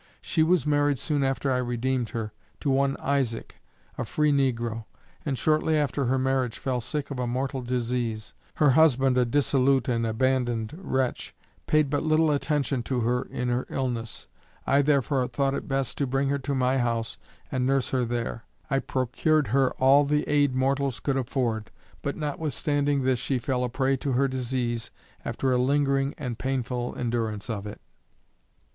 [0.19, 3.57] She was married soon after I redeemed her, to one Isaac,
[3.99, 4.85] a free negro,
[5.23, 9.87] and shortly after her marriage fell sick of a mortal disease; her husband a dissolute
[9.87, 11.35] and abandoned wretch,
[11.67, 14.25] paid but little attention to her in her illness.
[14.65, 17.19] I therefore thought it best to bring her to my house
[17.51, 18.43] and nurse her there.
[18.71, 21.69] I procured her all the aid mortals could afford,
[22.01, 24.89] but notwithstanding this she fell a prey to her disease,
[25.23, 27.79] after a lingering and painful endurance of it.